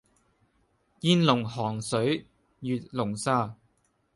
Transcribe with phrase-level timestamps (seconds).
[1.01, 2.25] 煙籠寒水
[2.61, 3.55] 月籠沙